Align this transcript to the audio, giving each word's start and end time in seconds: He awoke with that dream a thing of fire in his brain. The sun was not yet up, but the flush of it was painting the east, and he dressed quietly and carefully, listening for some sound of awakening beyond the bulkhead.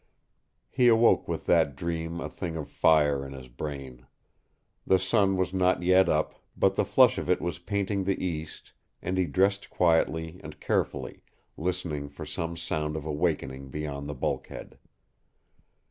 He 0.71 0.87
awoke 0.87 1.27
with 1.27 1.45
that 1.45 1.75
dream 1.75 2.19
a 2.21 2.27
thing 2.27 2.55
of 2.55 2.67
fire 2.67 3.23
in 3.23 3.33
his 3.33 3.47
brain. 3.47 4.07
The 4.83 4.97
sun 4.97 5.37
was 5.37 5.53
not 5.53 5.83
yet 5.83 6.09
up, 6.09 6.41
but 6.57 6.73
the 6.73 6.85
flush 6.85 7.19
of 7.19 7.29
it 7.29 7.39
was 7.39 7.59
painting 7.59 8.05
the 8.05 8.17
east, 8.19 8.73
and 9.03 9.15
he 9.15 9.27
dressed 9.27 9.69
quietly 9.69 10.41
and 10.43 10.59
carefully, 10.59 11.21
listening 11.55 12.09
for 12.09 12.25
some 12.25 12.57
sound 12.57 12.95
of 12.95 13.05
awakening 13.05 13.69
beyond 13.69 14.09
the 14.09 14.15
bulkhead. 14.15 14.79